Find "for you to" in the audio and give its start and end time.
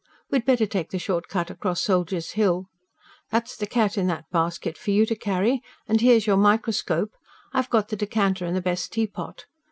4.75-5.15